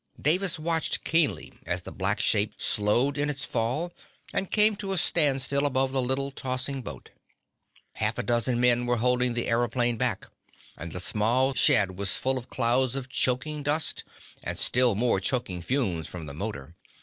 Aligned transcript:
Davis 0.19 0.57
watched 0.57 1.03
keenly 1.03 1.53
as 1.63 1.83
the 1.83 1.91
black 1.91 2.19
shape 2.19 2.55
slowed 2.57 3.19
in 3.19 3.29
its 3.29 3.45
fall 3.45 3.93
and 4.33 4.49
came 4.49 4.75
to 4.75 4.93
a 4.93 4.97
standstill 4.97 5.63
above 5.63 5.91
the 5.91 6.01
little, 6.01 6.31
tossing 6.31 6.81
boat. 6.81 7.11
Half 7.93 8.17
a 8.17 8.23
dozen 8.23 8.59
men 8.59 8.87
were 8.87 8.97
holding 8.97 9.35
the 9.35 9.45
aëroplane 9.45 9.99
back, 9.99 10.27
and 10.75 10.91
the 10.91 10.99
small 10.99 11.53
shed 11.53 11.99
was 11.99 12.17
full 12.17 12.39
of 12.39 12.49
clouds 12.49 12.95
of 12.95 13.09
choking 13.09 13.61
dust 13.61 14.03
and 14.43 14.57
still 14.57 14.95
more 14.95 15.19
choking 15.19 15.61
fumes 15.61 16.07
from 16.07 16.25
the 16.25 16.33
motor. 16.33 16.75